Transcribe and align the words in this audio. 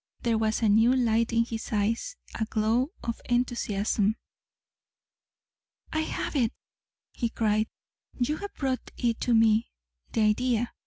There 0.23 0.39
was 0.39 0.63
a 0.63 0.67
new 0.67 0.95
light 0.95 1.31
in 1.31 1.45
his 1.45 1.71
eyes, 1.71 2.15
a 2.33 2.45
glow 2.45 2.89
of 3.03 3.21
enthusiasm. 3.29 4.15
"I 5.93 5.99
have 6.01 6.35
it!" 6.35 6.51
he 7.13 7.29
cried. 7.29 7.67
"You 8.17 8.37
have 8.37 8.55
brought 8.55 8.89
it 8.97 9.21
to 9.21 9.35
me 9.35 9.69
the 10.13 10.21
idea. 10.21 10.73